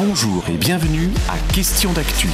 [0.00, 2.28] Bonjour et bienvenue à Question d'actu.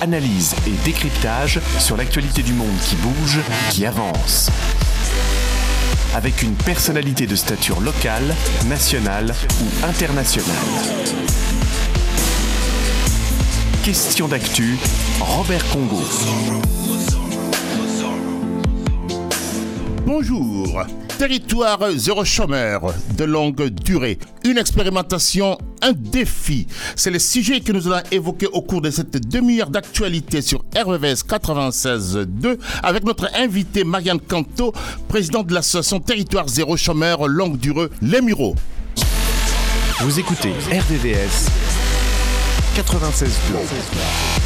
[0.00, 4.50] Analyse et décryptage sur l'actualité du monde qui bouge, qui avance.
[6.14, 8.34] Avec une personnalité de stature locale,
[8.66, 10.56] nationale ou internationale.
[13.84, 14.78] Question d'actu,
[15.20, 16.00] Robert Congo.
[20.06, 20.86] Bonjour.
[21.18, 24.18] Territoire zéro chômeur de longue durée.
[24.44, 26.66] Une expérimentation, un défi.
[26.94, 31.24] C'est le sujet que nous allons évoquer au cours de cette demi-heure d'actualité sur RVS
[31.26, 34.74] 96.2 avec notre invité Marianne Canto,
[35.08, 38.54] présidente de l'association Territoire zéro chômeur longue durée Les Mureaux.
[40.00, 41.48] Vous écoutez RVVS
[42.76, 44.36] 96.2.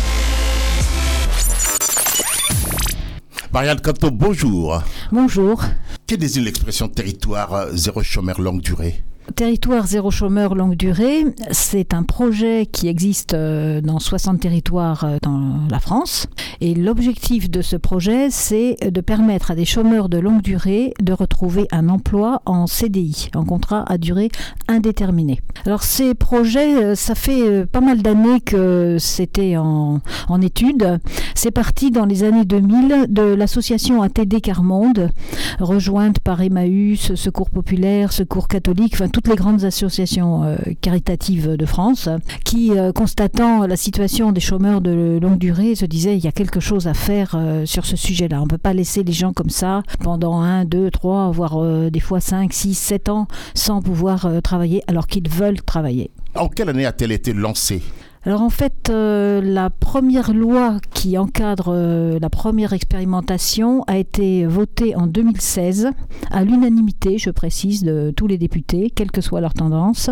[3.53, 4.81] Marianne Canto, bonjour.
[5.11, 5.65] Bonjour.
[6.11, 9.05] Que désigne l'expression territoire euh, zéro chômeur longue durée?
[9.37, 15.19] Territoire zéro chômeur longue durée, c'est un projet qui existe euh, dans 60 territoires euh,
[15.23, 16.27] dans la France.
[16.61, 21.13] Et l'objectif de ce projet, c'est de permettre à des chômeurs de longue durée de
[21.13, 24.31] retrouver un emploi en CDI, en contrat à durée
[24.69, 25.41] indéterminée.
[25.65, 30.01] Alors ces projets, euh, ça fait pas mal d'années que c'était en,
[30.43, 30.99] étude.
[31.35, 35.11] C'est parti dans les années 2000 de l'association ATD Carmonde,
[35.59, 42.09] rejointe par Emmaüs, Secours Populaire, Secours Catholique, toutes les grandes associations euh, caritatives de France,
[42.45, 46.33] qui, euh, constatant la situation des chômeurs de longue durée, se disaient il y a
[46.33, 48.41] quelque chose à faire euh, sur ce sujet-là.
[48.41, 52.01] On ne peut pas laisser les gens comme ça pendant 1, 2, 3, voire des
[52.01, 56.11] fois 5, 6, 7 ans sans pouvoir travailler alors qu'ils veulent travailler.
[56.35, 57.83] En quelle année a-t-elle été lancée?
[58.23, 64.45] Alors en fait, euh, la première loi qui encadre euh, la première expérimentation a été
[64.45, 65.89] votée en 2016
[66.31, 70.11] à l'unanimité, je précise, de tous les députés, quelle que soit leur tendance,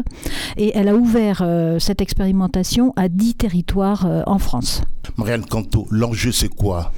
[0.57, 4.81] et elle a ouvert euh, cette expérimentation à 10 territoires en France.
[5.19, 6.93] Marianne Canto, l'enjeu c'est quoi?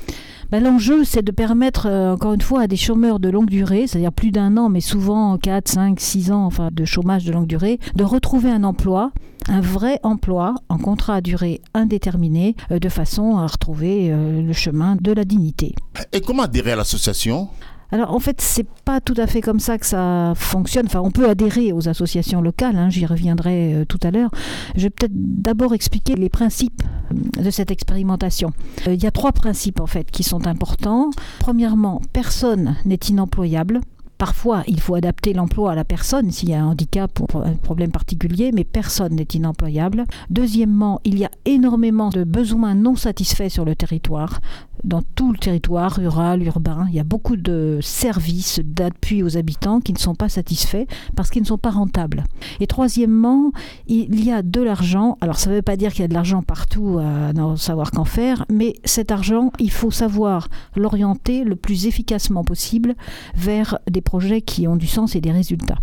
[0.52, 4.12] Ben, L'enjeu, c'est de permettre, encore une fois, à des chômeurs de longue durée, c'est-à-dire
[4.12, 7.78] plus d'un an, mais souvent 4, 5, 6 ans enfin, de chômage de longue durée,
[7.96, 9.12] de retrouver un emploi
[9.50, 14.52] un vrai emploi en contrat à durée indéterminée euh, de façon à retrouver euh, le
[14.52, 15.74] chemin de la dignité.
[16.12, 17.48] Et comment adhérer à l'association?
[17.92, 20.86] Alors en fait, c'est pas tout à fait comme ça que ça fonctionne.
[20.86, 24.30] Enfin, on peut adhérer aux associations locales, hein, j'y reviendrai euh, tout à l'heure.
[24.76, 28.52] Je vais peut-être d'abord expliquer les principes de cette expérimentation.
[28.86, 31.10] Il y a trois principes en fait qui sont importants.
[31.40, 33.80] Premièrement, personne n'est inemployable.
[34.20, 37.54] Parfois, il faut adapter l'emploi à la personne s'il y a un handicap ou un
[37.54, 40.04] problème particulier, mais personne n'est inemployable.
[40.28, 44.40] Deuxièmement, il y a énormément de besoins non satisfaits sur le territoire
[44.84, 46.86] dans tout le territoire rural, urbain.
[46.88, 51.30] Il y a beaucoup de services d'appui aux habitants qui ne sont pas satisfaits parce
[51.30, 52.24] qu'ils ne sont pas rentables.
[52.60, 53.52] Et troisièmement,
[53.86, 55.18] il y a de l'argent.
[55.20, 57.90] Alors ça ne veut pas dire qu'il y a de l'argent partout à ne savoir
[57.90, 62.94] qu'en faire, mais cet argent, il faut savoir l'orienter le plus efficacement possible
[63.34, 65.78] vers des projets qui ont du sens et des résultats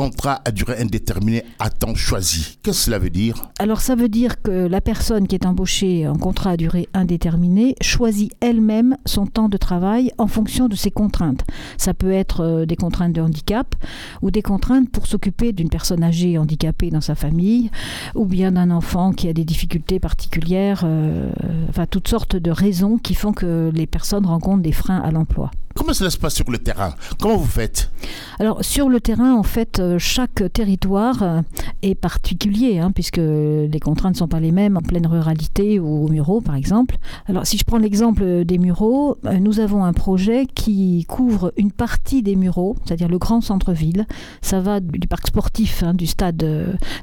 [0.00, 2.56] contrat à durée indéterminée à temps choisi.
[2.62, 3.50] Qu'est-ce que cela veut dire?
[3.58, 7.74] Alors ça veut dire que la personne qui est embauchée en contrat à durée indéterminée
[7.82, 11.44] choisit elle-même son temps de travail en fonction de ses contraintes.
[11.76, 13.74] Ça peut être euh, des contraintes de handicap
[14.22, 17.70] ou des contraintes pour s'occuper d'une personne âgée handicapée dans sa famille
[18.14, 21.30] ou bien d'un enfant qui a des difficultés particulières, euh,
[21.68, 25.50] enfin toutes sortes de raisons qui font que les personnes rencontrent des freins à l'emploi.
[25.76, 26.94] Comment cela se passe sur le terrain?
[27.20, 27.92] Comment vous faites?
[28.40, 31.42] Alors sur le terrain, en fait, euh, chaque territoire euh,
[31.82, 36.06] est particulier, hein, puisque les contraintes ne sont pas les mêmes en pleine ruralité ou
[36.06, 36.96] au Murau, par exemple.
[37.28, 41.70] Alors si je prends l'exemple des Mureaux, euh, nous avons un projet qui couvre une
[41.70, 44.06] partie des Mureaux, c'est-à-dire le grand centre-ville.
[44.42, 46.44] Ça va du parc sportif, hein, du stade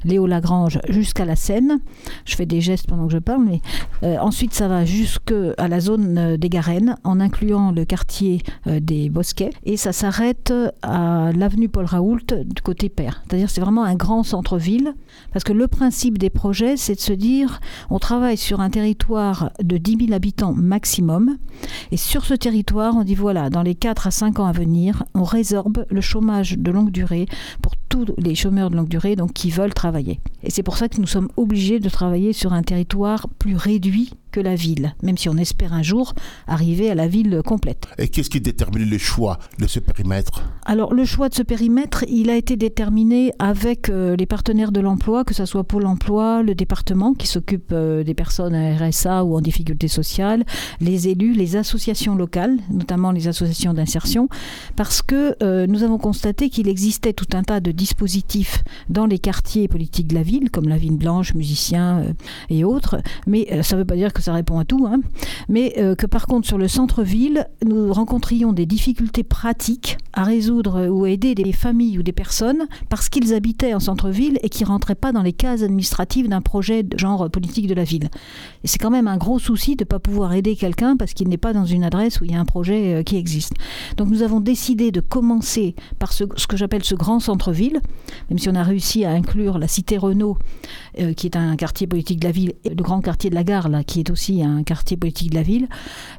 [0.04, 1.80] Léo Lagrange jusqu'à la Seine.
[2.26, 6.36] Je fais des gestes pendant que je parle, mais ensuite ça va jusqu'à la zone
[6.36, 9.50] des Garennes, en incluant le quartier euh, des Bosquets.
[9.64, 10.52] Et ça s'arrête
[10.82, 13.22] à l'avenue Paul Raoult du côté Père.
[13.26, 14.94] C'est-à-dire c'est vraiment un grand centre-ville.
[15.32, 17.60] Parce que le principe des projets, c'est de se dire,
[17.90, 21.38] on travaille sur un territoire de 10 000 habitants maximum.
[21.90, 25.04] Et sur ce territoire, on dit, voilà, dans les 4 à 5 ans à venir,
[25.14, 27.26] on résorbe le chômage de longue durée
[27.62, 30.20] pour tous les chômeurs de longue durée donc, qui veulent travailler.
[30.42, 34.12] Et c'est pour ça que nous sommes obligés de travailler sur un territoire plus réduit
[34.30, 36.14] que la ville, même si on espère un jour
[36.46, 37.86] arriver à la ville complète.
[37.98, 40.42] Et qu'est-ce qui détermine le choix de ce périmètre?
[40.64, 44.80] Alors le choix de ce périmètre, il a été déterminé avec euh, les partenaires de
[44.80, 49.24] l'emploi, que ce soit Pôle Emploi, le département qui s'occupe euh, des personnes à RSA
[49.24, 50.44] ou en difficulté sociale,
[50.80, 54.28] les élus, les associations locales, notamment les associations d'insertion,
[54.76, 59.18] parce que euh, nous avons constaté qu'il existait tout un tas de dispositifs dans les
[59.18, 62.04] quartiers politiques de la ville, comme la Ville Blanche, musiciens
[62.50, 63.00] et autres.
[63.26, 64.86] Mais ça ne veut pas dire que ça répond à tout.
[64.86, 65.00] Hein.
[65.48, 71.04] Mais que par contre, sur le centre-ville, nous rencontrions des difficultés pratiques à résoudre ou
[71.04, 74.94] à aider des familles ou des personnes parce qu'ils habitaient en centre-ville et qui rentraient
[74.94, 78.08] pas dans les cases administratives d'un projet de genre politique de la ville.
[78.64, 81.28] Et c'est quand même un gros souci de ne pas pouvoir aider quelqu'un parce qu'il
[81.28, 83.54] n'est pas dans une adresse où il y a un projet euh, qui existe.
[83.96, 87.80] Donc nous avons décidé de commencer par ce, que j'appelle ce grand centre-ville,
[88.30, 90.38] même si on a réussi à inclure la cité Renault,
[91.00, 93.44] euh, qui est un quartier politique de la ville, et le grand quartier de la
[93.44, 95.68] gare, là, qui est aussi un quartier politique de la ville,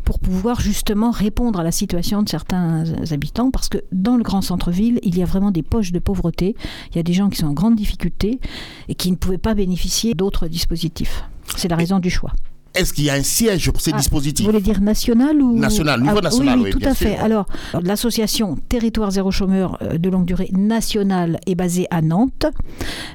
[0.03, 4.41] pour pouvoir justement répondre à la situation de certains habitants, parce que dans le grand
[4.41, 6.55] centre-ville, il y a vraiment des poches de pauvreté,
[6.91, 8.39] il y a des gens qui sont en grande difficulté
[8.87, 11.23] et qui ne pouvaient pas bénéficier d'autres dispositifs.
[11.55, 12.31] C'est la raison du choix.
[12.75, 15.57] Est-ce qu'il y a un siège pour ces ah, dispositifs Vous voulez dire national ou
[15.57, 17.17] National, niveau ah, national, oui, tout à fait.
[17.17, 17.45] Alors,
[17.81, 22.45] l'association Territoire zéro chômeur euh, de longue durée nationale est basée à Nantes,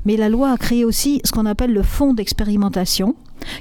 [0.04, 3.14] mais la loi a créé aussi ce qu'on appelle le fonds d'expérimentation,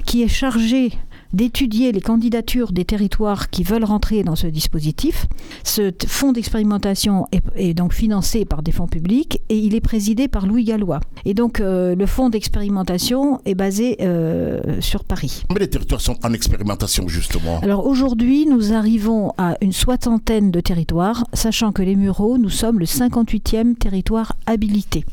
[0.04, 0.92] qui est chargé
[1.34, 5.26] d'étudier les candidatures des territoires qui veulent rentrer dans ce dispositif.
[5.64, 7.26] Ce fonds d'expérimentation
[7.56, 11.00] est, donc financé par des fonds publics et il est présidé par Louis Gallois.
[11.24, 15.42] Et donc euh, le fonds d'expérimentation est basé euh, sur Paris.
[15.48, 20.60] Combien de territoires sont en expérimentation justement Alors aujourd'hui, nous arrivons à une soixantaine de
[20.60, 25.04] territoires, sachant que les Mureaux, nous sommes le 58e territoire habilité.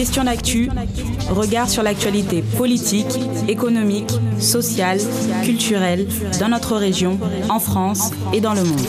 [0.00, 0.70] Question d'actu,
[1.28, 4.98] regard sur l'actualité politique, économique, sociale,
[5.44, 6.06] culturelle
[6.40, 7.18] dans notre région,
[7.50, 8.80] en France et dans le monde.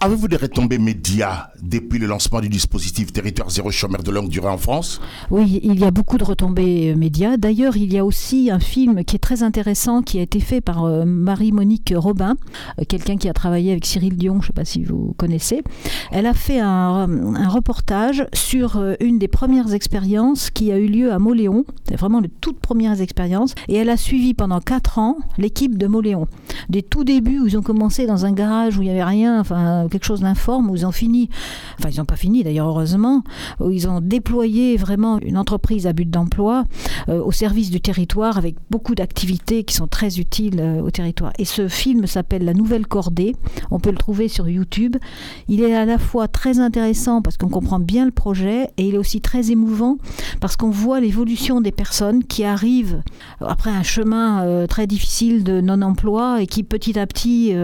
[0.00, 4.48] Avez-vous des retombées médias depuis le lancement du dispositif Territoire zéro chômeur de longue durée
[4.48, 5.00] en France?
[5.32, 7.36] Oui, il y a beaucoup de retombées euh, médias.
[7.36, 10.60] D'ailleurs, il y a aussi un film qui est très intéressant qui a été fait
[10.60, 12.36] par euh, Marie-Monique Robin,
[12.78, 15.64] euh, quelqu'un qui a travaillé avec Cyril Dion, je ne sais pas si vous connaissez.
[16.12, 17.08] Elle a fait un,
[17.48, 21.64] reportage sur une des premières expériences qui a eu lieu à Moléon.
[21.88, 23.54] C'est vraiment les toutes premières expériences.
[23.66, 26.28] Et elle a suivi pendant quatre ans l'équipe de Moléon.
[26.68, 29.40] Des tout débuts où ils ont commencé dans un garage où il n'y avait rien,
[29.40, 31.28] enfin quelque chose d'informe, où ils ont fini,
[31.78, 33.22] enfin ils n'ont pas fini d'ailleurs heureusement,
[33.60, 36.64] où ils ont déployé vraiment une entreprise à but d'emploi
[37.08, 41.32] euh, au service du territoire avec beaucoup d'activités qui sont très utiles euh, au territoire.
[41.38, 43.34] Et ce film s'appelle La Nouvelle Cordée,
[43.70, 44.96] on peut le trouver sur YouTube.
[45.48, 48.94] Il est à la fois très intéressant parce qu'on comprend bien le projet et il
[48.94, 49.98] est aussi très émouvant
[50.40, 53.02] parce qu'on voit l'évolution des personnes qui arrivent
[53.40, 57.54] après un chemin euh, très difficile de non-emploi et qui petit à petit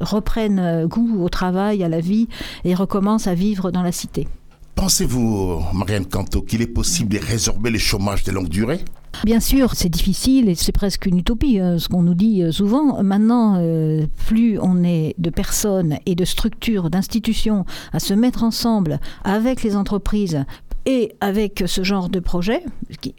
[0.00, 2.28] reprennent goût au travail à la vie
[2.64, 4.26] et recommence à vivre dans la cité.
[4.74, 8.80] Pensez-vous, Marianne Canto, qu'il est possible de résorber le chômage de longue durée?
[9.22, 12.50] Bien sûr, c'est difficile et c'est presque une utopie, hein, ce qu'on nous dit euh,
[12.50, 13.02] souvent.
[13.02, 18.98] Maintenant, euh, plus on est de personnes et de structures, d'institutions à se mettre ensemble
[19.22, 20.44] avec les entreprises
[20.86, 22.62] et avec ce genre de projet,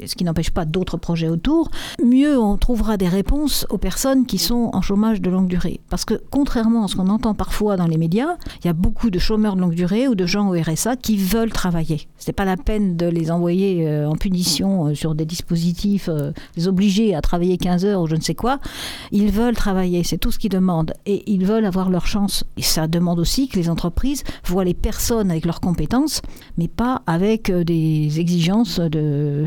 [0.06, 1.69] ce qui, n'empêche pas d'autres projets autour,
[2.03, 5.79] mieux on trouvera des réponses aux personnes qui sont en chômage de longue durée.
[5.89, 9.09] Parce que contrairement à ce qu'on entend parfois dans les médias, il y a beaucoup
[9.09, 12.07] de chômeurs de longue durée ou de gens au RSA qui veulent travailler.
[12.17, 16.09] Ce n'est pas la peine de les envoyer euh, en punition euh, sur des dispositifs,
[16.09, 18.59] euh, les obliger à travailler 15 heures ou je ne sais quoi.
[19.12, 20.94] Ils veulent travailler, c'est tout ce qu'ils demandent.
[21.06, 22.44] Et ils veulent avoir leur chance.
[22.57, 26.21] Et ça demande aussi que les entreprises voient les personnes avec leurs compétences,
[26.57, 29.46] mais pas avec des exigences de,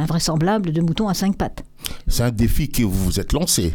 [0.00, 1.64] invraisemblables de moutons à cinq pattes.
[2.08, 3.72] C'est un défi que vous vous êtes lancé.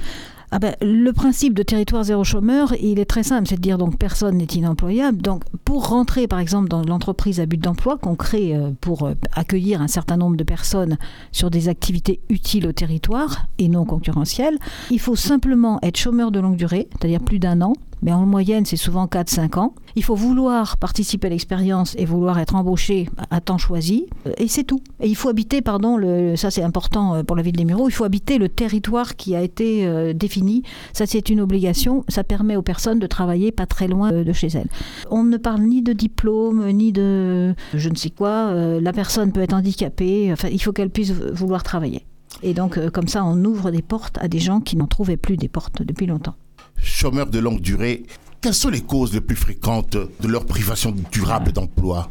[0.51, 3.77] Ah ben, le principe de territoire zéro chômeur, il est très simple, c'est de dire
[3.77, 5.21] donc personne n'est inemployable.
[5.21, 9.13] Donc pour rentrer par exemple dans l'entreprise à but d'emploi qu'on crée euh, pour euh,
[9.33, 10.97] accueillir un certain nombre de personnes
[11.31, 14.57] sur des activités utiles au territoire et non concurrentielles,
[14.89, 18.65] il faut simplement être chômeur de longue durée, c'est-à-dire plus d'un an, mais en moyenne,
[18.65, 19.73] c'est souvent 4-5 ans.
[19.95, 24.47] Il faut vouloir participer à l'expérience et vouloir être embauché à temps choisi, euh, et
[24.47, 24.81] c'est tout.
[25.01, 25.99] Et il faut habiter, pardon,
[26.35, 29.35] ça c'est important euh, pour la ville des Mureaux, il faut habiter le territoire qui
[29.35, 30.63] a été euh, défini.
[30.93, 34.47] Ça c'est une obligation, ça permet aux personnes de travailler pas très loin de chez
[34.47, 34.69] elles.
[35.09, 38.53] On ne parle ni de diplôme, ni de je ne sais quoi.
[38.53, 42.05] La personne peut être handicapée, enfin, il faut qu'elle puisse vouloir travailler.
[42.43, 45.37] Et donc, comme ça, on ouvre des portes à des gens qui n'en trouvaient plus
[45.37, 46.35] des portes depuis longtemps
[46.83, 48.03] chômeurs de longue durée,
[48.41, 52.09] quelles sont les causes les plus fréquentes de leur privation durable d'emploi?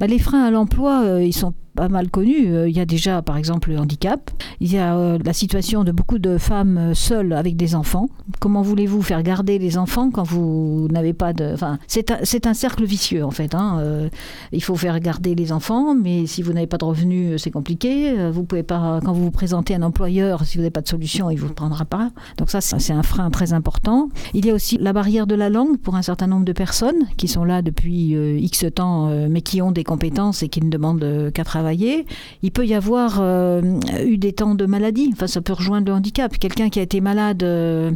[0.00, 2.52] Bah, Les freins à l'emploi, euh, ils sont pas mal connues.
[2.52, 4.32] Euh, il y a déjà, par exemple, le handicap.
[4.58, 8.08] Il y a euh, la situation de beaucoup de femmes seules avec des enfants.
[8.40, 11.52] Comment voulez-vous faire garder les enfants quand vous n'avez pas de...
[11.54, 13.54] Enfin, c'est un, un, cercle vicieux, en fait.
[13.54, 14.08] Hein.
[14.50, 18.28] il faut faire garder les enfants, mais si vous n'avez pas de revenus, c'est compliqué.
[18.30, 19.00] Vous pouvez pas...
[19.04, 21.40] Quand vous vous présentez à un employeur, si vous n'avez pas de solution, il ne
[21.40, 22.10] vous prendra pas.
[22.38, 24.08] Donc ça, c'est un frein très important.
[24.34, 27.06] Il y a aussi la barrière de la langue pour un certain nombre de personnes
[27.16, 31.30] qui sont là depuis X temps, mais qui ont des compétences et qui ne demandent
[31.32, 31.67] qu'à travailler.
[31.74, 33.62] Il peut y avoir euh,
[34.04, 36.36] eu des temps de maladie, enfin ça peut rejoindre le handicap.
[36.38, 37.92] Quelqu'un qui a été malade, euh,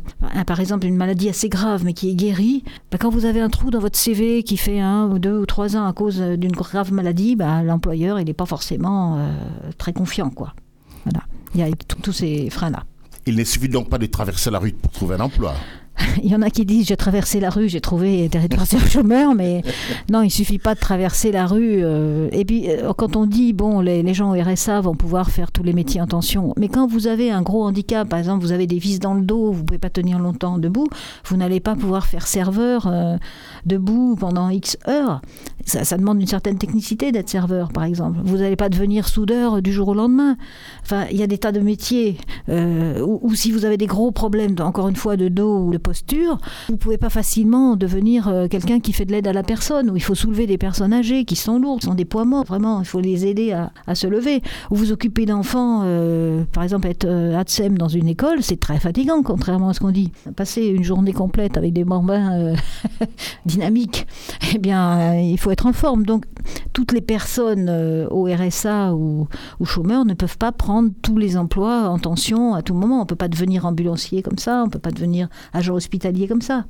[0.46, 3.48] par exemple une maladie assez grave mais qui est guérie, bah, quand vous avez un
[3.48, 6.52] trou dans votre CV qui fait un ou deux ou trois ans à cause d'une
[6.52, 9.32] grave maladie, bah, l'employeur il n'est pas forcément euh,
[9.78, 10.30] très confiant.
[10.34, 11.24] Voilà.
[11.54, 11.68] Il y a
[12.02, 12.84] tous ces freins-là.
[13.26, 15.54] Il ne suffit donc pas de traverser la rue pour trouver un emploi.
[16.22, 19.34] Il y en a qui disent j'ai traversé la rue, j'ai trouvé territoire zéro chômeur,
[19.34, 19.62] mais
[20.10, 21.80] non, il suffit pas de traverser la rue.
[21.82, 25.52] Euh, et puis euh, quand on dit bon, les, gens au RSA vont pouvoir faire
[25.52, 28.52] tous les métiers en tension, mais quand vous avez un gros handicap, par exemple, vous
[28.52, 30.88] avez des vis dans le dos, vous pouvez pas tenir longtemps debout,
[31.24, 33.16] vous n'allez pas pouvoir faire serveur euh,
[33.64, 35.20] debout pendant X heures.
[35.64, 38.18] Ça, demande une certaine technicité d'être serveur, par exemple.
[38.24, 40.36] Vous n'allez pas devenir soudeur du jour au lendemain.
[40.82, 44.10] Enfin, il y a des tas de métiers où, où, si vous avez des gros
[44.10, 46.38] problèmes, encore une fois, de dos ou de posture,
[46.68, 49.96] vous pouvez pas facilement devenir euh, quelqu'un qui fait de l'aide à la personne, où
[49.96, 52.80] il faut soulever des personnes âgées qui sont lourdes, qui sont des poids morts, vraiment,
[52.80, 54.42] il faut les aider à, se lever.
[54.70, 58.78] Ou vous occupez d'enfants, euh, par exemple être euh, ATSEM dans une école, c'est très
[58.78, 60.10] fatigant, contrairement à ce qu'on dit.
[60.34, 62.54] Passer une journée complète avec des bambins
[63.46, 64.06] dynamiques,
[64.54, 66.04] eh bien, il faut être en forme.
[66.04, 66.24] Donc,
[66.72, 67.70] toutes les personnes
[68.10, 69.28] au RSA ou,
[69.64, 73.02] chômeurs ne peuvent pas prendre tous les emplois en tension à tout moment.
[73.02, 76.64] On peut pas devenir ambulancier comme ça, on peut pas devenir agent hospitalier comme ça.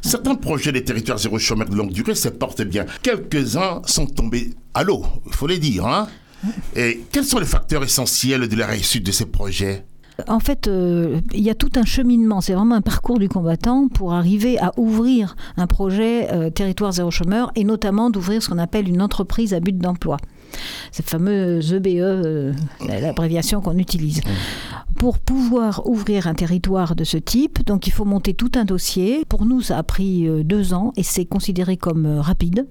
[0.00, 2.86] Certains projets des territoires zéro chômeur de longue durée se portent bien.
[3.02, 5.86] Quelques-uns sont tombés à l'eau, il faut les dire.
[5.86, 6.08] Hein.
[6.74, 9.84] Et quels sont les facteurs essentiels de la réussite de ces projets?
[10.28, 13.88] En fait, euh, il y a tout un cheminement, c'est vraiment un parcours du combattant
[13.88, 18.58] pour arriver à ouvrir un projet euh, territoire zéro chômeur et notamment d'ouvrir ce qu'on
[18.58, 20.18] appelle une entreprise à but d'emploi
[20.90, 22.52] cette fameuse EBE, euh,
[22.86, 24.20] l'abréviation qu'on utilise.
[24.98, 29.24] Pour pouvoir ouvrir un territoire de ce type, donc il faut monter tout un dossier.
[29.26, 32.66] Pour nous, ça a pris deux ans et c'est considéré comme rapide.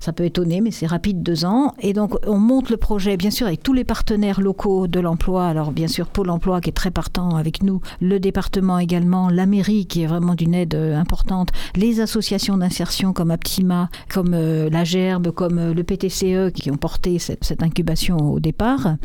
[0.00, 1.74] Ça peut étonner, mais c'est rapide, deux ans.
[1.80, 5.46] Et donc, on monte le projet, bien sûr, avec tous les partenaires locaux de l'emploi.
[5.46, 9.44] Alors, bien sûr, Pôle emploi qui est très partant avec nous, le département également, la
[9.44, 14.70] mairie qui est vraiment d'une aide euh, importante, les associations d'insertion comme Aptima, comme euh,
[14.70, 18.96] la Gerbe, comme euh, le PTCE qui ont porté cette, cette incubation au départ.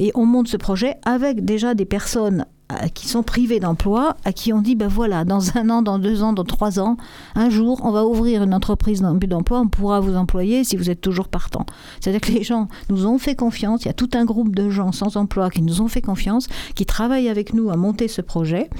[0.00, 2.46] Et on monte ce projet avec déjà des personnes
[2.94, 6.22] qui sont privés d'emploi, à qui on dit, ben voilà, dans un an, dans deux
[6.22, 6.96] ans, dans trois ans,
[7.34, 10.76] un jour, on va ouvrir une entreprise dans but d'emploi, on pourra vous employer si
[10.76, 11.66] vous êtes toujours partant.
[12.00, 14.70] C'est-à-dire que les gens nous ont fait confiance, il y a tout un groupe de
[14.70, 18.20] gens sans emploi qui nous ont fait confiance, qui travaillent avec nous à monter ce
[18.20, 18.70] projet.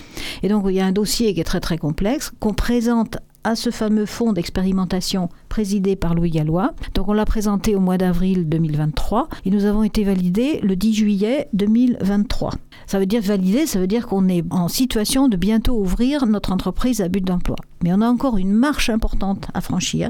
[0.43, 3.57] Et donc, il y a un dossier qui est très très complexe, qu'on présente à
[3.57, 6.75] ce fameux fonds d'expérimentation présidé par Louis Gallois.
[6.95, 10.95] Donc on l'a présenté au mois d'avril 2023 et nous avons été validés le 10
[10.95, 12.53] juillet 2023.
[12.87, 16.53] Ça veut dire valider, ça veut dire qu'on est en situation de bientôt ouvrir notre
[16.53, 17.57] entreprise à but d'emploi.
[17.83, 20.09] Mais on a encore une marche importante à franchir.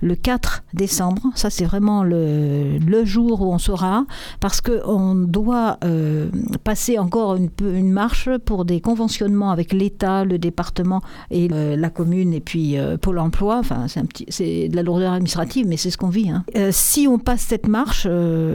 [0.00, 4.04] Le 4 décembre, ça c'est vraiment le, jour où on saura,
[4.40, 6.28] parce qu'on doit euh,
[6.64, 12.40] passer encore une, marche pour des conventionnements avec l'État, le département et la commune et
[12.40, 13.58] puis euh, Pôle emploi.
[13.58, 13.86] Enfin,
[14.28, 16.30] c'est de la lourdeur administrative, mais c'est ce qu'on vit.
[16.30, 16.44] Hein.
[16.56, 18.06] Euh, si on passe cette marche,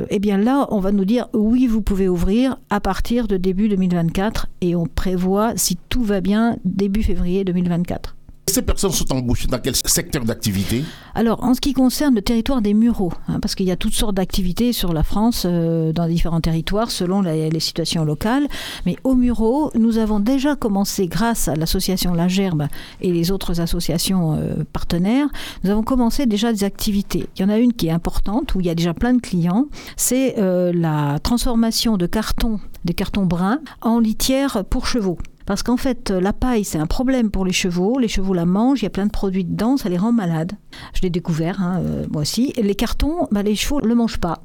[0.10, 3.69] eh bien là, on va nous dire oui, vous pouvez ouvrir à partir de début
[3.69, 8.15] 2024 et on prévoit, si tout va bien, début février 2024.
[8.51, 10.84] Ces personnes sont embauchées dans quel secteur d'activité?
[11.15, 13.93] Alors, en ce qui concerne le territoire des Mureaux, hein, parce qu'il y a toutes
[13.93, 18.50] sortes d'activités sur la France, euh, dans différents territoires, selon les situations locales.
[18.86, 22.67] Mais au Mureaux, nous avons déjà commencé, grâce à l'association La Gerbe
[23.00, 25.29] et les autres associations euh, partenaires,
[25.63, 27.29] nous avons commencé déjà des activités.
[27.38, 29.22] Il y en a une qui est importante, où il y a déjà plein de
[29.22, 35.17] clients, c'est euh, la transformation de cartons, des cartons bruns, en litière pour chevaux.
[35.45, 38.00] Parce qu'en fait, la paille, c'est un problème pour les chevaux.
[38.00, 40.53] Les chevaux la mangent, il y a plein de produits dedans, ça les rend malades.
[40.93, 42.53] Je l'ai découvert, hein, euh, moi aussi.
[42.57, 44.43] les cartons, bah, les chevaux ne le mangent pas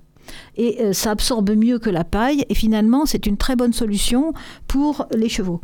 [0.57, 4.33] et euh, ça absorbe mieux que la paille et finalement c'est une très bonne solution
[4.67, 5.61] pour les chevaux.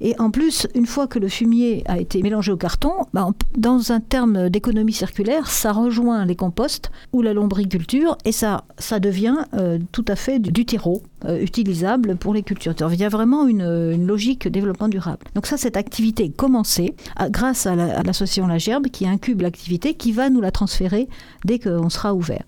[0.00, 3.92] Et en plus, une fois que le fumier a été mélangé au carton, bah, dans
[3.92, 9.36] un terme d'économie circulaire, ça rejoint les composts ou la lombriculture et ça, ça devient
[9.54, 12.74] euh, tout à fait du, terreau euh, utilisable pour les cultures.
[12.92, 15.26] Il y a vraiment une, logique développement durable.
[15.34, 16.94] Donc ça, cette activité est commencée
[17.30, 21.08] grâce à l'association la, Gerbe qui incube l'activité, qui va nous la transférer
[21.44, 22.44] dès qu'on sera ouvert.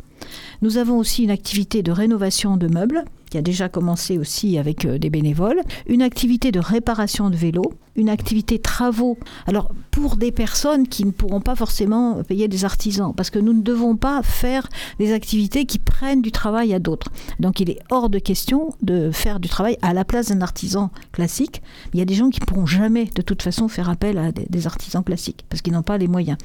[0.63, 4.85] Nous avons aussi une activité de rénovation de meubles qui a déjà commencé aussi avec
[4.85, 9.19] euh, des bénévoles, une activité de réparation de vélos, une activité travaux.
[9.47, 13.53] Alors pour des personnes qui ne pourront pas forcément payer des artisans, parce que nous
[13.53, 17.11] ne devons pas faire des activités qui prennent du travail à d'autres.
[17.41, 20.91] Donc il est hors de question de faire du travail à la place d'un artisan
[21.13, 21.63] classique.
[21.95, 24.33] Il y a des gens qui ne pourront jamais de toute façon faire appel à
[24.33, 26.39] des artisans classiques, parce qu'ils n'ont pas les moyens.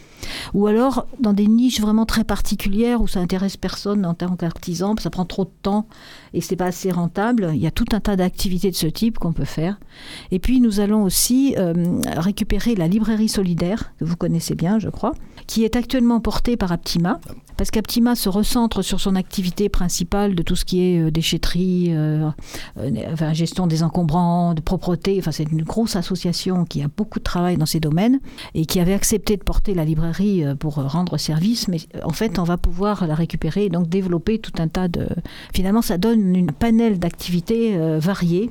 [0.53, 4.95] Ou alors dans des niches vraiment très particulières où ça intéresse personne en tant qu'artisan,
[4.99, 5.87] ça prend trop de temps
[6.33, 7.51] et c'est pas assez rentable.
[7.53, 9.79] Il y a tout un tas d'activités de ce type qu'on peut faire.
[10.31, 11.73] Et puis nous allons aussi euh,
[12.17, 15.13] récupérer la librairie solidaire, que vous connaissez bien, je crois,
[15.47, 17.19] qui est actuellement portée par Aptima,
[17.57, 21.87] parce qu'Aptima se recentre sur son activité principale de tout ce qui est euh, déchetterie,
[21.91, 22.29] euh,
[23.33, 25.17] gestion des encombrants, de propreté.
[25.19, 28.19] Enfin, c'est une grosse association qui a beaucoup de travail dans ces domaines
[28.55, 31.67] et qui avait accepté de porter la librairie pour rendre service.
[31.67, 35.07] Mais en fait, on va pouvoir la récupérer donc développer tout un tas de.
[35.53, 38.49] Finalement, ça donne un panel d'activités euh, variées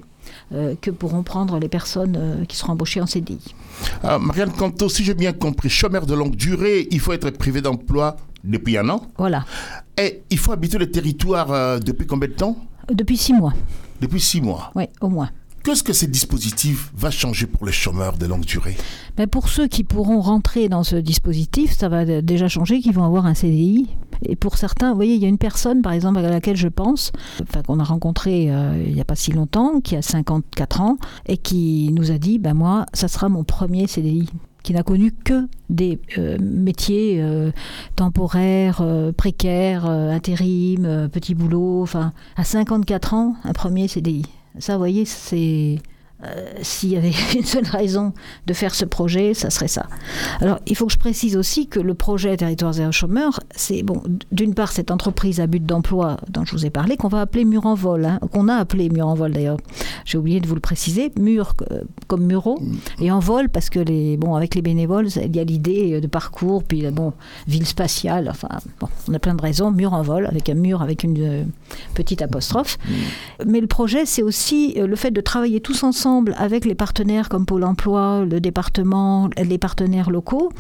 [0.53, 3.55] euh, que pourront prendre les personnes euh, qui seront embauchées en CDI.
[4.05, 7.61] Ah, Marianne Canto, si j'ai bien compris, chômeur de longue durée, il faut être privé
[7.61, 9.03] d'emploi depuis un an.
[9.19, 9.45] Voilà.
[9.99, 12.57] Et il faut habiter le territoire depuis combien de temps?
[12.93, 13.53] Depuis six mois.
[14.01, 15.31] Depuis six mois Oui, au moins.
[15.63, 18.79] Qu'est-ce que ce dispositif va changer pour les chômeurs de longue durée?
[19.19, 23.05] Ben Pour ceux qui pourront rentrer dans ce dispositif, ça va déjà changer, qu'ils vont
[23.05, 23.89] avoir un CDI.
[24.23, 26.69] Et pour certains, vous voyez, il y a une personne, par exemple, à laquelle je
[26.69, 27.13] pense,
[27.43, 30.97] enfin, qu'on a rencontré euh, il n'y a pas si longtemps, qui a 54 ans,
[31.27, 34.29] et qui nous a dit, ben moi, ça sera mon premier CDI
[34.63, 37.51] qui n'a connu que des euh, métiers euh,
[37.97, 38.85] temporaires,
[39.17, 41.83] précaires, intérim, petits boulots.
[41.83, 44.25] Enfin, à 54 ans, un premier CDI.
[44.59, 45.79] Ça, vous voyez, c'est
[46.25, 48.13] euh, s'il y avait une seule raison
[48.47, 49.87] de faire ce projet, ça serait ça.
[50.41, 54.03] Alors, il faut que je précise aussi que le projet Territoire zéro chômeur, c'est bon,
[54.31, 57.45] d'une part cette entreprise à but d'emploi dont je vous ai parlé, qu'on va appeler
[57.45, 59.57] Mur en vol, hein, qu'on a appelé Mur en vol d'ailleurs.
[60.11, 62.61] J'ai oublié de vous le préciser, Mur euh, comme Murau
[63.01, 66.07] et en vol parce que les, bon, avec les bénévoles, il y a l'idée de
[66.09, 67.13] parcours, puis bon,
[67.47, 68.49] ville spatiale, enfin,
[68.81, 69.71] bon, on a plein de raisons.
[69.71, 71.45] Mur en vol avec un mur avec une euh,
[71.95, 72.77] petite apostrophe.
[73.47, 77.47] Mais le projet, c'est aussi le fait de travailler tous ensemble avec les partenaires comme
[77.47, 80.51] Pôle Emploi, le département, les partenaires locaux.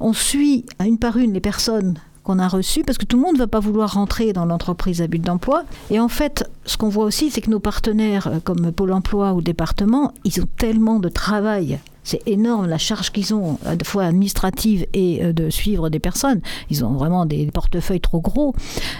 [0.00, 3.34] On suit une par une les personnes qu'on a reçues parce que tout le monde
[3.34, 5.64] ne va pas vouloir rentrer dans l'entreprise à but d'emploi.
[5.90, 9.32] Et en fait, ce qu'on voit aussi, c'est que nos partenaires euh, comme Pôle Emploi
[9.32, 13.84] ou département, ils ont tellement de travail c'est énorme la charge qu'ils ont, à la
[13.84, 16.40] fois administrative et euh, de suivre des personnes.
[16.70, 18.54] Ils ont vraiment des portefeuilles trop gros.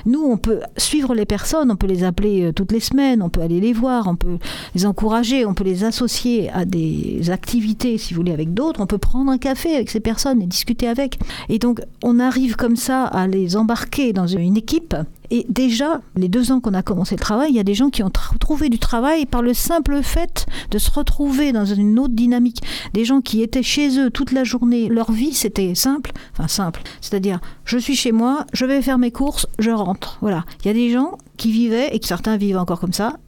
[0.07, 3.31] Nous, on peut suivre les personnes, on peut les appeler euh, toutes les semaines, on
[3.31, 4.39] peut aller les voir, on peut
[4.75, 8.81] les encourager, on peut les associer à des activités, si vous voulez, avec d'autres.
[8.81, 11.19] On peut prendre un café avec ces personnes et discuter avec.
[11.49, 14.95] Et donc, on arrive comme ça à les embarquer dans une équipe
[15.31, 17.91] et déjà, les deux ans qu'on a commencé le travail, il y a des gens
[17.91, 18.11] qui ont
[18.41, 22.63] trouvé du travail par le simple fait de se retrouver dans une autre dynamique.
[22.95, 26.83] Des gens qui étaient chez eux toute la journée, leur vie c'était simple, enfin simple,
[27.01, 30.19] c'est-à-dire je suis chez moi, je vais faire mes courses, je rentre.
[30.21, 30.45] Voilà.
[30.63, 33.19] Il y a des gens qui vivaient, et que certains vivent encore comme ça,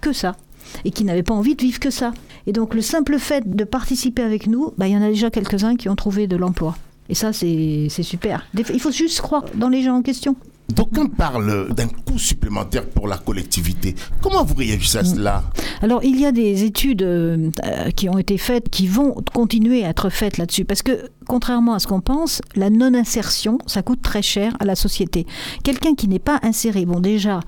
[0.00, 0.36] que, ça,
[0.84, 2.12] et qui n'avaient pas envie de vivre que ça.
[2.46, 5.30] Et donc le simple fait de participer avec nous, bah, il y en a déjà
[5.30, 6.76] quelques-uns qui ont trouvé de l'emploi.
[7.08, 8.46] Et ça, c'est super.
[8.54, 10.36] Il faut juste croire dans les gens en question.
[10.70, 13.94] D'aucuns parlent d'un coût supplémentaire pour la collectivité.
[14.20, 15.44] Comment vous réagissez à cela?
[15.82, 17.50] Alors, il y a des études euh,
[17.96, 20.64] qui ont été faites, qui vont continuer à être faites là-dessus.
[20.64, 24.76] Parce que, contrairement à ce qu'on pense, la non-insertion, ça coûte très cher à la
[24.76, 25.26] société.
[25.64, 27.40] Quelqu'un qui n'est pas inséré, bon, déjà,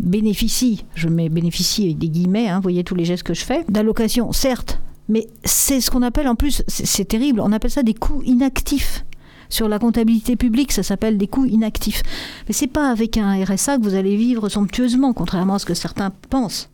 [0.00, 3.64] bénéficie, je mets bénéficie des guillemets, hein, vous voyez tous les gestes que je fais,
[3.68, 7.94] d'allocation, certes, mais c'est ce qu'on appelle en plus, c'est terrible, on appelle ça des
[7.94, 9.04] coûts inactifs.
[9.48, 12.02] Sur la comptabilité publique, ça s'appelle des coûts inactifs.
[12.46, 15.74] Mais c'est pas avec un RSA que vous allez vivre somptueusement, contrairement à ce que
[15.74, 16.70] certains pensent.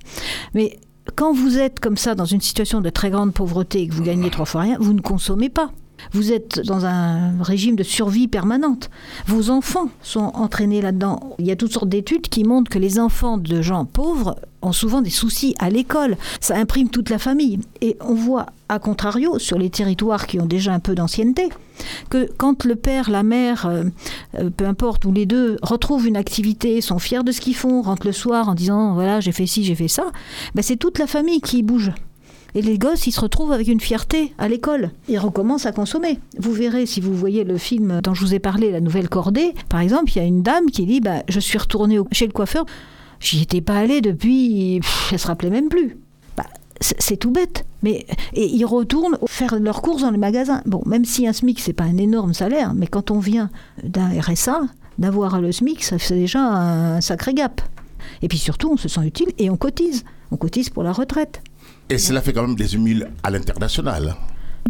[0.54, 0.78] Mais
[1.16, 4.02] quand vous êtes comme ça dans une situation de très grande pauvreté et que vous
[4.02, 5.70] gagnez trois fois rien, vous ne consommez pas.
[6.12, 8.90] Vous êtes dans un régime de survie permanente.
[9.26, 11.35] Vos enfants sont entraînés là-dedans.
[11.38, 14.72] Il y a toutes sortes d'études qui montrent que les enfants de gens pauvres ont
[14.72, 16.16] souvent des soucis à l'école.
[16.40, 17.61] Ça imprime toute la famille.
[17.80, 21.48] Et on voit, à contrario, sur les territoires qui ont déjà un peu d'ancienneté,
[22.11, 23.85] que quand le père, la mère, euh,
[24.38, 27.83] euh, peu importe, ou les deux, retrouvent une activité, sont fiers de ce qu'ils font,
[27.83, 30.12] rentrent le soir en disant voilà, j'ai fait ci, j'ai fait ça,
[30.54, 31.92] ben c'est toute la famille qui bouge.
[32.57, 34.90] Et les gosses, ils se retrouvent avec une fierté à l'école.
[35.09, 36.21] Ils recommencent à consommer.
[36.38, 39.55] Vous verrez, si vous voyez le film dont je vous ai parlé, La Nouvelle Cordée,
[39.69, 42.33] par exemple, il y a une dame qui dit bah, Je suis retournée chez le
[42.33, 42.64] coiffeur.
[43.19, 44.81] J'y étais pas allée depuis.
[45.11, 45.97] elle se rappelait même plus.
[46.37, 46.45] Bah,
[46.81, 47.67] c'est tout bête.
[47.83, 50.62] Mais, et ils retournent faire leurs courses dans les magasins.
[50.64, 53.51] Bon, même si un SMIC, c'est pas un énorme salaire, mais quand on vient
[53.83, 54.61] d'un RSA,
[54.99, 57.61] d'avoir le SMIC, ça fait déjà un sacré gap.
[58.23, 60.05] Et puis surtout, on se sent utile et on cotise.
[60.31, 61.43] On cotise pour la retraite.
[61.90, 64.14] Et cela fait quand même des émules à l'international.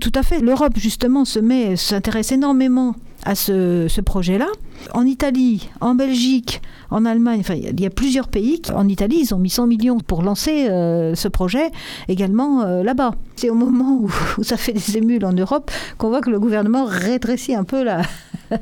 [0.01, 0.41] Tout à fait.
[0.41, 4.49] L'Europe, justement, se met, s'intéresse énormément à ce, projet-là.
[4.93, 8.61] En Italie, en Belgique, en Allemagne, enfin, il y a plusieurs pays.
[8.75, 11.71] En Italie, ils ont mis 100 millions pour lancer euh, ce projet
[12.09, 13.13] également euh, là-bas.
[13.37, 13.99] C'est au moment
[14.39, 17.85] où, ça fait des émules en Europe qu'on voit que le gouvernement rétrécit un peu
[17.85, 18.03] la,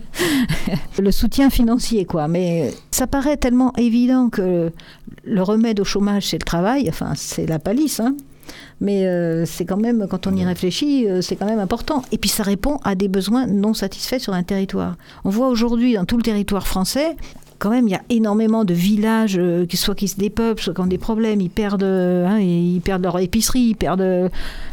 [0.98, 2.28] le soutien financier, quoi.
[2.28, 4.70] Mais ça paraît tellement évident que
[5.24, 6.88] le remède au chômage, c'est le travail.
[6.88, 8.14] Enfin, c'est la palisse, hein.
[8.80, 12.02] Mais euh, c'est quand même, quand on y réfléchit, euh, c'est quand même important.
[12.12, 14.96] Et puis ça répond à des besoins non satisfaits sur un territoire.
[15.24, 17.16] On voit aujourd'hui dans tout le territoire français,
[17.58, 20.80] quand même, il y a énormément de villages, euh, soit qui se dépeuplent, soit qui
[20.80, 24.30] ont des problèmes, ils perdent, hein, ils perdent leur épicerie, ils perdent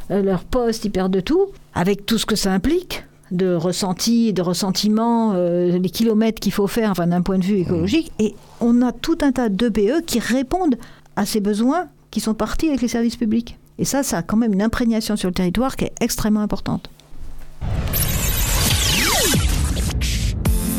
[0.10, 5.36] leur poste, ils perdent tout, avec tout ce que ça implique de ressenti, de ressentiment,
[5.36, 8.12] les kilomètres qu'il faut faire, enfin d'un point de vue écologique.
[8.18, 10.78] Et on a tout un tas d'EPE qui répondent
[11.16, 13.59] à ces besoins qui sont partis avec les services publics.
[13.80, 16.90] Et ça, ça a quand même une imprégnation sur le territoire qui est extrêmement importante.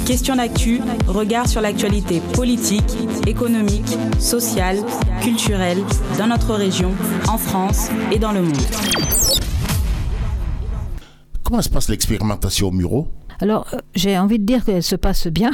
[0.04, 4.78] Question d'actu, regard sur l'actualité politique, économique, sociale,
[5.22, 5.78] culturelle
[6.18, 6.92] dans notre région,
[7.26, 8.56] en France et dans le monde.
[11.42, 13.08] Comment se passe l'expérimentation au Muro
[13.40, 15.50] alors, euh, j'ai envie de dire qu'elle se passe bien.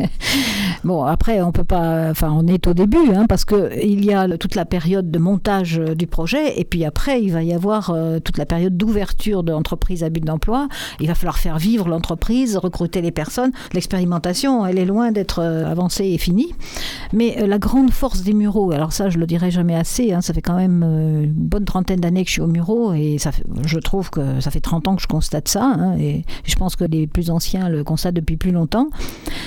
[0.84, 2.08] bon, après, on peut pas.
[2.10, 5.78] Enfin, on est au début, hein, parce qu'il y a toute la période de montage
[5.78, 9.42] euh, du projet, et puis après, il va y avoir euh, toute la période d'ouverture
[9.42, 10.68] de l'entreprise à but d'emploi.
[11.00, 13.52] Il va falloir faire vivre l'entreprise, recruter les personnes.
[13.74, 16.54] L'expérimentation, elle est loin d'être avancée et finie.
[17.12, 20.32] Mais la grande force des Mureaux, alors ça, je le dirai jamais assez, hein, ça
[20.32, 23.18] fait quand même une bonne trentaine d'années que je suis au Mureaux, et
[23.64, 26.76] je trouve que ça fait 30 ans que je constate ça, hein, et je pense
[26.76, 28.90] que les plus anciens le constatent depuis plus longtemps,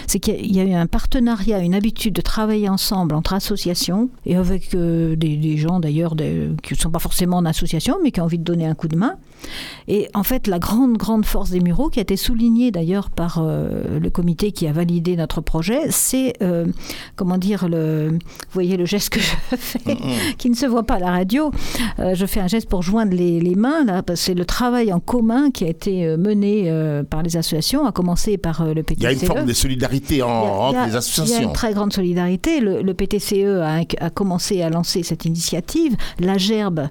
[0.05, 4.35] c'est qu'il y a eu un partenariat, une habitude de travailler ensemble entre associations et
[4.35, 8.25] avec euh, des, gens d'ailleurs qui ne sont pas forcément en association mais qui ont
[8.25, 9.15] envie de donner un coup de main.
[9.87, 13.37] Et en fait, la grande, grande force des Mureaux, qui a été soulignée d'ailleurs par
[13.39, 16.65] euh, le comité qui a validé notre projet, c'est, euh,
[17.15, 19.97] comment dire, le, vous voyez le geste que je fais,
[20.37, 21.51] qui ne se voit pas à la radio.
[21.97, 25.51] je fais un geste pour joindre les, les mains, là, c'est le travail en commun
[25.51, 26.69] qui a été mené
[27.09, 28.99] par les associations à commencer par euh, le PTCE.
[28.99, 31.35] Il y a une forme de solidarité entre les associations.
[31.35, 32.59] Il y a une très grande solidarité.
[32.59, 33.61] Le, PTCE
[33.99, 35.95] a, commencé à lancer cette initiative.
[36.19, 36.81] La GERB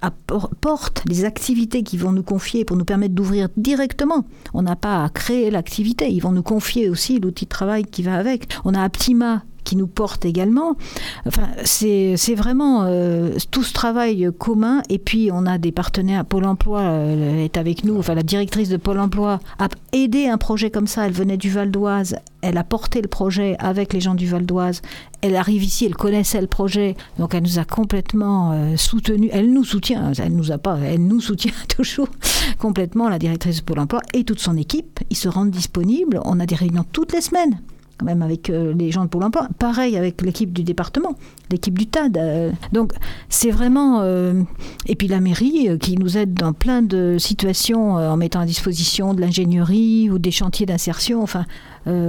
[0.00, 4.24] apporte les activités qu'ils vont nous confier pour nous permettre d'ouvrir directement.
[4.54, 6.10] On n'a pas à créer l'activité.
[6.10, 8.48] Ils vont nous confier aussi l'outil de travail qui va avec.
[8.64, 10.76] On a Aptima qui nous porte également.
[11.26, 14.82] Enfin, c'est vraiment euh, tout ce travail commun.
[14.88, 16.24] Et puis, on a des partenaires.
[16.24, 17.98] Pôle emploi euh, est avec nous.
[17.98, 21.06] Enfin, la directrice de Pôle emploi a aidé un projet comme ça.
[21.06, 22.16] Elle venait du Val d'Oise.
[22.42, 24.80] Elle a porté le projet avec les gens du Val d'Oise.
[25.22, 29.28] Elle arrive ici, elle connaissait le projet, donc elle nous a complètement euh, soutenu.
[29.32, 32.08] Elle nous soutient, elle nous a pas, elle nous soutient toujours
[32.58, 35.00] complètement, la directrice de Pôle emploi et toute son équipe.
[35.10, 36.20] Ils se rendent disponibles.
[36.24, 37.60] On a des réunions toutes les semaines
[38.02, 39.48] même avec euh, les gens de Pôle emploi.
[39.58, 41.14] Pareil avec l'équipe du département,
[41.50, 42.16] l'équipe du TAD.
[42.16, 42.50] Euh.
[42.72, 42.92] donc
[43.28, 44.00] c'est vraiment...
[44.02, 44.42] Euh,
[44.86, 49.14] et puis la mairie qui nous aide dans plein de situations en mettant à disposition
[49.14, 51.22] de l'ingénierie ou des chantiers d'insertion.
[51.22, 51.44] Enfin,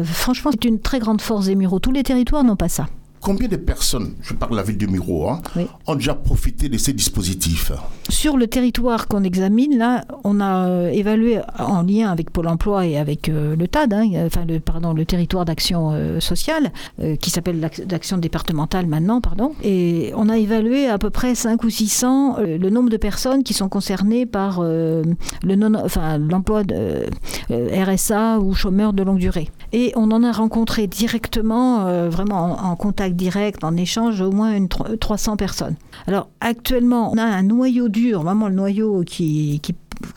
[0.03, 1.79] franchement, c'est une très grande force des Mureaux.
[1.79, 2.87] Tous les territoires n'ont pas ça.
[3.21, 5.39] Combien de personnes, je parle de la ville de Miro, hein,
[5.85, 7.71] ont déjà profité de ces dispositifs
[8.09, 12.87] Sur le territoire qu'on examine, là, on a euh, évalué en lien avec Pôle emploi
[12.87, 16.71] et avec euh, le TAD, hein, enfin, le, pardon, le territoire d'action euh, sociale,
[17.19, 21.69] qui s'appelle l'action départementale maintenant, pardon, et on a évalué à peu près 5 ou
[21.69, 25.05] 600 le nombre de personnes qui sont concernées par le
[25.43, 27.05] non, enfin, l'emploi de
[27.49, 29.49] RSA ou chômeurs de longue durée.
[29.73, 34.67] Et on en a rencontré directement, vraiment en contact direct, en échange, au moins une
[34.67, 35.75] 300 personnes.
[36.07, 39.73] Alors actuellement, on a un noyau dur, vraiment le noyau qui, qui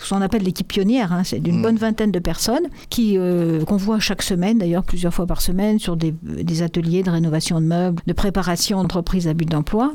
[0.08, 1.62] qu'on appelle l'équipe pionnière, hein, c'est d'une mm.
[1.62, 5.78] bonne vingtaine de personnes qui euh, qu'on voit chaque semaine, d'ailleurs plusieurs fois par semaine,
[5.78, 9.94] sur des, des, ateliers de rénovation de meubles, de préparation d'entreprises à but d'emploi.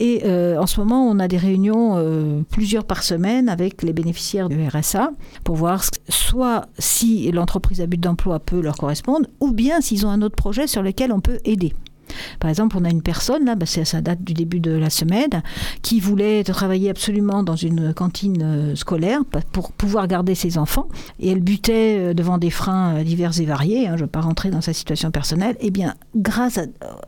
[0.00, 3.92] Et euh, en ce moment, on a des réunions euh, plusieurs par semaine avec les
[3.92, 5.10] bénéficiaires du RSA
[5.44, 10.10] pour voir soit si l'entreprise à but d'emploi peut leur correspondre, ou bien s'ils ont
[10.10, 11.72] un autre projet sur lequel on peut aider.
[12.40, 15.42] Par exemple, on a une personne, là, bah, ça date du début de la semaine,
[15.82, 19.20] qui voulait travailler absolument dans une cantine euh, scolaire
[19.52, 20.88] pour pouvoir garder ses enfants.
[21.20, 23.86] Et elle butait euh, devant des freins euh, divers et variés.
[23.86, 25.56] Hein, je ne veux pas rentrer dans sa situation personnelle.
[25.60, 26.58] Eh bien, grâce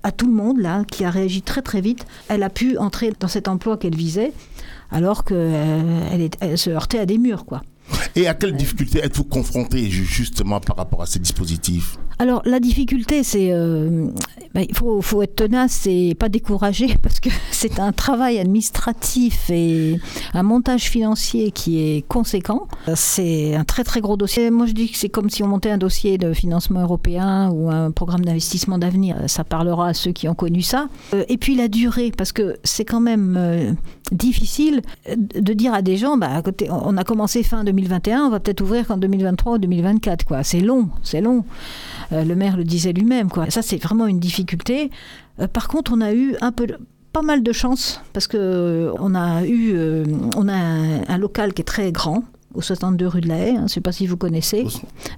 [0.03, 3.13] à, tout le monde, là, qui a réagi très très vite, elle a pu entrer
[3.19, 4.33] dans cet emploi qu'elle visait,
[4.91, 7.63] alors qu'elle elle se heurtait à des murs, quoi.
[8.17, 11.99] Et à quelles difficultés êtes-vous confronté justement par rapport à ces dispositifs?
[12.19, 14.09] Alors la difficulté, c'est euh,
[14.55, 19.99] ben, il faut, être tenace et pas découragé parce que c'est un travail administratif et
[20.33, 22.69] un montage financier qui est conséquent.
[22.95, 24.51] C'est un très très gros dossier.
[24.51, 27.71] Moi je dis que c'est comme si on montait un dossier de financement européen ou
[27.71, 29.17] un programme d'investissement d'avenir.
[29.27, 30.89] Ça parlera à ceux qui ont connu ça.
[31.15, 33.73] Euh, et puis la durée, parce que c'est quand même euh,
[34.13, 34.83] difficile
[35.17, 38.61] de dire à des gens, bah, côté, on a commencé fin 2021, on va peut-être
[38.61, 40.25] ouvrir qu'en 2023 ou 2024.
[40.25, 40.43] Quoi.
[40.43, 41.45] C'est long, c'est long.
[42.13, 43.31] Euh, le maire le disait lui-même.
[43.31, 43.51] Quoi.
[43.51, 44.91] Ça, c'est vraiment une difficulté.
[45.41, 46.67] Euh, par contre, on a eu un peu
[47.13, 49.77] pas mal de chance parce que euh, on a eu
[50.37, 53.57] on a un, local qui est très grand au 62 rue de la Haye, hein,
[53.59, 54.65] je ne sais pas si vous connaissez,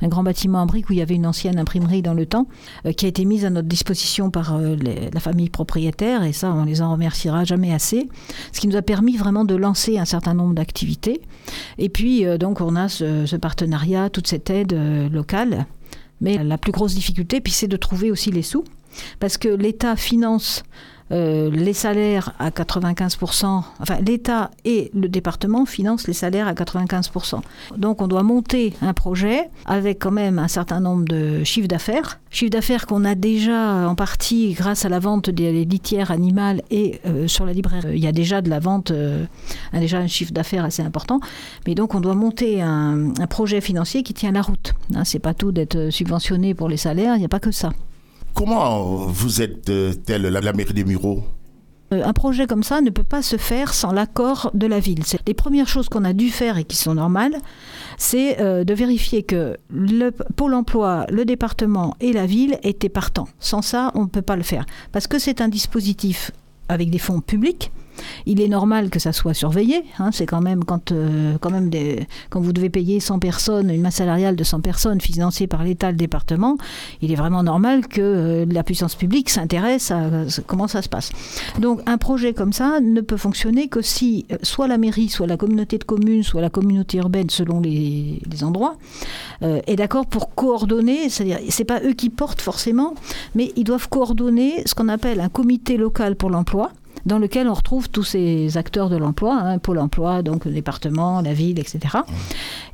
[0.01, 2.47] un grand bâtiment en briques où il y avait une ancienne imprimerie dans le temps,
[2.97, 6.81] qui a été mise à notre disposition par la famille propriétaire, et ça, on les
[6.81, 8.09] en remerciera jamais assez,
[8.53, 11.21] ce qui nous a permis vraiment de lancer un certain nombre d'activités.
[11.77, 14.75] Et puis, donc, on a ce, ce, partenariat, toute cette aide
[15.13, 15.67] locale
[16.21, 18.65] mais la plus grosse difficulté, puis c'est de trouver aussi les sous,
[19.21, 20.63] parce que l'État finance
[21.13, 27.41] euh, les salaires à 95%, enfin l'État et le département financent les salaires à 95%.
[27.77, 32.19] Donc on doit monter un projet avec quand même un certain nombre de chiffres d'affaires.
[32.31, 37.01] Chiffres d'affaires qu'on a déjà en partie grâce à la vente des litières animales et
[37.07, 39.25] euh, sur la librairie, il y a déjà de la vente, euh,
[39.73, 41.21] déjà un chiffre d'affaires assez important.
[41.69, 44.75] Mais donc on doit monter un, projet financier qui tient la route.
[44.95, 47.71] Hein, C'est pas tout d'être subventionné pour les salaires, il n'y a pas que ça.
[48.37, 51.25] Comment vous êtes-elle la, mairie des Mureaux
[51.95, 55.03] euh, un projet comme ça ne peut pas se faire sans l'accord de la ville.
[55.27, 57.37] Les premières choses qu'on a dû faire et qui sont normales,
[57.97, 63.29] c'est euh, de vérifier que le Pôle emploi, le département et la ville étaient partants.
[63.39, 64.67] Sans ça, on ne peut pas le faire.
[64.93, 66.31] Parce que c'est un dispositif
[66.69, 67.71] avec des fonds publics
[68.27, 69.85] il est normal que ça soit surveillé.
[69.99, 70.11] Hein.
[70.13, 71.71] c'est quand même quand, euh, même
[72.31, 75.91] quand vous devez payer 100 personnes, une masse salariale de 100 personnes financée par l'État,
[75.91, 76.57] le département,
[77.03, 80.11] il est vraiment normal que euh, la puissance publique s'intéresse à,
[80.47, 81.11] comment ça se passe.
[81.61, 85.27] Donc un projet comme ça ne peut fonctionner que si euh, soit la mairie, soit
[85.27, 88.77] la communauté de communes, soit la communauté urbaine, selon les, endroits,
[89.41, 91.09] est d'accord pour coordonner.
[91.09, 92.95] C'est-à-dire, c'est pas eux qui portent forcément,
[93.35, 96.71] mais ils doivent coordonner ce qu'on appelle un comité local pour l'emploi
[97.07, 101.23] dans lequel on retrouve tous ces acteurs de l'emploi, hein, Pôle emploi, donc le département,
[101.23, 101.99] la ville, etc.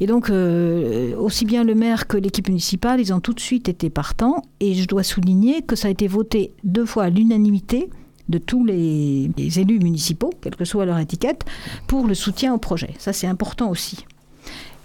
[0.00, 3.68] Et donc, euh, aussi bien le maire que l'équipe municipale, ils ont tout de suite
[3.68, 4.42] été partants.
[4.60, 7.90] Et je dois souligner que ça a été voté deux fois à l'unanimité
[8.28, 11.44] de tous les, élus municipaux, quelle que soit leur étiquette,
[11.86, 12.94] pour le soutien au projet.
[12.98, 14.06] Ça, c'est important aussi.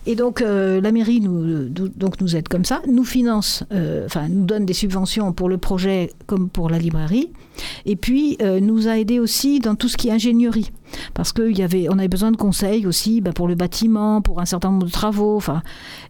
[0.08, 4.74] Et donc euh, la mairie nous, aide comme ça, nous finance, euh, nous donne des
[4.74, 7.30] subventions pour le projet comme pour la librairie,
[7.86, 10.72] et puis euh, nous a aidé aussi dans tout ce qui est ingénierie,
[11.13, 14.46] parce qu'on avait, on avait besoin de conseils aussi bah, pour le bâtiment, pour un
[14.46, 15.62] certain nombre de travaux, enfin,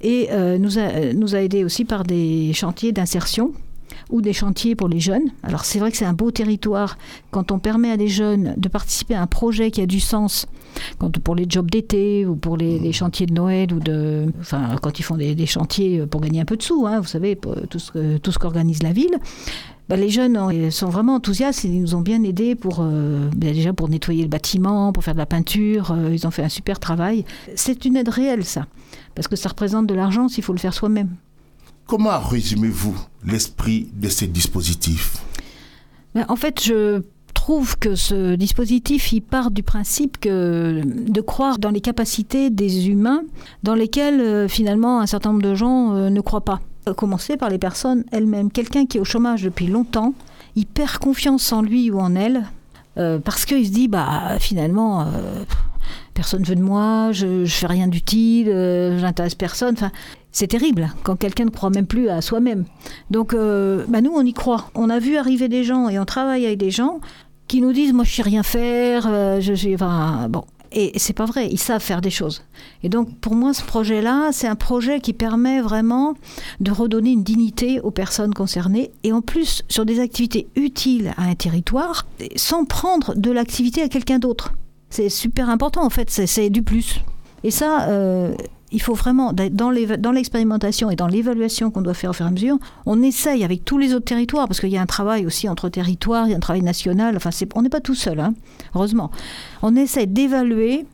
[0.02, 0.30] et
[0.60, 1.34] nous a, nous
[1.66, 3.52] aussi par des chantiers d'insertion
[4.10, 5.30] ou des chantiers pour les jeunes.
[5.44, 6.98] Alors c'est vrai que c'est un beau territoire
[7.32, 10.48] quand on permet à des jeunes de participer à un projet qui a du sens,
[10.98, 15.00] quand, pour les jobs d'été ou pour les, chantiers de Noël ou de, enfin quand
[15.00, 17.38] ils font des, chantiers pour gagner un peu de sous, hein, vous savez,
[17.70, 19.18] tout ce, tout ce qu'organise la ville.
[19.90, 23.54] Ben, les jeunes sont vraiment enthousiastes et ils nous ont bien aidés pour euh, ben,
[23.54, 25.92] déjà pour nettoyer le bâtiment, pour faire de la peinture.
[25.92, 27.24] Euh, ils ont fait un super travail.
[27.56, 28.68] C'est une aide réelle ça,
[29.16, 31.16] parce que ça représente de l'argent s'il faut le faire soi-même.
[31.88, 32.96] Comment résumez-vous
[33.26, 35.24] l'esprit de ces dispositifs
[36.14, 37.02] ben, En fait, je
[37.34, 42.90] trouve que ce dispositif, il part du principe que de croire dans les capacités des
[42.90, 43.22] humains
[43.64, 46.60] dans lesquelles euh, finalement un certain nombre de gens euh, ne croient pas.
[46.88, 48.52] À commencer par les personnes elles-mêmes.
[48.52, 50.14] Quelqu'un qui est au chômage depuis longtemps,
[50.58, 52.44] il perd confiance en lui ou en elle
[52.98, 55.06] euh, parce qu'il se dit bah finalement
[56.14, 58.48] personne veut de moi, je, je fais rien d'utile,
[59.00, 59.74] j'intéresse personne.
[59.74, 59.92] Enfin,
[60.38, 62.66] c'est terrible quand quelqu'un ne croit même plus à soi-même.
[63.10, 64.70] Donc, euh, bah, nous, on y croit.
[64.76, 67.00] On a vu arriver des gens et on travaille avec des gens
[67.48, 69.08] qui nous disent Moi, je sais rien faire.
[69.08, 70.44] Euh, je, je, enfin, bon.
[70.72, 72.44] Et c'est pas vrai, ils savent faire des choses.
[72.84, 76.14] Et donc, pour moi, ce projet-là, c'est un projet qui permet vraiment
[76.60, 81.24] de redonner une dignité aux personnes concernées et en plus sur des activités utiles à
[81.24, 84.54] un territoire sans prendre de l'activité à quelqu'un d'autre.
[84.90, 87.02] C'est super important, en fait, c'est du plus.
[87.44, 88.34] Et ça, euh,
[88.72, 92.32] il faut vraiment, dans l'expérimentation et dans l'évaluation qu'on doit faire au fur et à
[92.32, 95.48] mesure, on essaye avec tous les autres territoires, parce qu'il y a un travail aussi
[95.48, 98.34] entre territoires, il y a un travail national, enfin, on n'est pas tout seul, hein,
[98.76, 99.12] heureusement.
[99.62, 100.86] On essaie d'évaluer,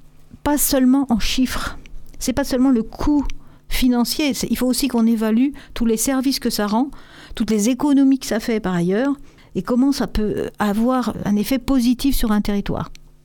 [0.43, 1.77] pas seulement en chiffres,
[2.19, 3.25] c'est pas seulement le coût
[3.69, 6.89] financier, il faut aussi qu'on évalue tous les services que ça rend,
[7.33, 9.13] toutes les économies que ça fait par ailleurs,
[9.55, 12.91] et comment ça peut avoir un effet positif sur un territoire.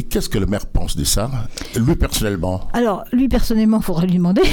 [0.00, 1.30] Et qu'est-ce que le maire pense de ça,
[1.76, 2.62] lui personnellement?
[2.72, 4.40] Alors, lui personnellement, il faudrait lui demander.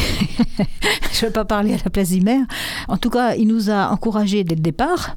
[1.13, 2.45] Je ne vais pas parler à la place du maire.
[2.89, 5.15] En tout cas, il nous a encouragés dès le départ.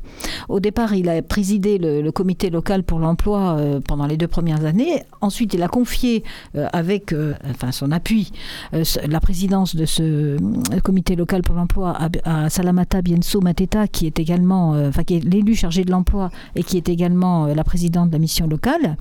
[0.49, 4.65] Au départ, il a présidé le, comité local pour l'emploi euh, pendant les deux premières
[4.65, 5.03] années.
[5.21, 6.23] Ensuite, il a confié,
[6.57, 8.31] euh, avec euh, enfin, son appui,
[8.73, 10.37] la présidence de ce
[10.83, 15.85] comité local pour l'emploi à, Salamata Bienso Mateta, qui est également, qui est l'élu chargé
[15.85, 18.97] de l'emploi et qui est également la présidente de la mission locale.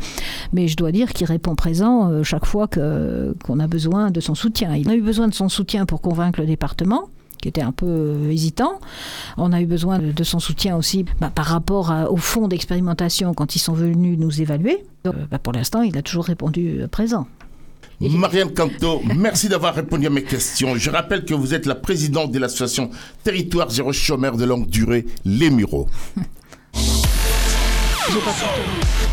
[0.53, 4.35] Mais je dois dire qui répond présent euh, chaque fois qu'on a besoin de son
[4.35, 4.73] soutien.
[4.77, 7.09] Il a eu besoin de son soutien pour convaincre le département
[7.41, 8.79] qui était un peu euh, hésitant.
[9.35, 13.57] On a eu besoin de, son soutien aussi bah, par rapport au fonds d'expérimentation quand
[13.57, 14.85] ils sont venus nous évaluer.
[15.07, 17.27] Euh, bah, pour l'instant, il a toujours répondu présent.
[17.99, 20.77] Marianne Canto, merci d'avoir répondu à mes questions.
[20.77, 22.91] Je rappelle que vous êtes la présidente de l'association
[23.25, 25.89] Territoire Zéro Chômeur de longue durée, Les Mureaux.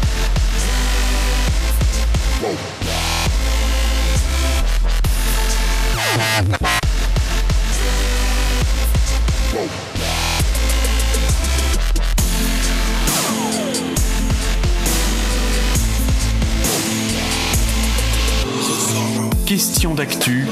[19.47, 20.47] Question d'actu,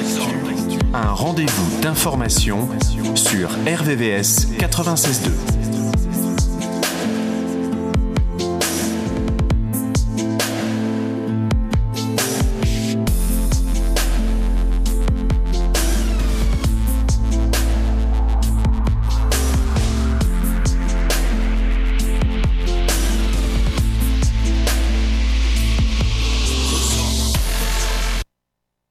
[0.95, 2.69] un rendez-vous d'information
[3.15, 5.64] sur RVVS 96.2.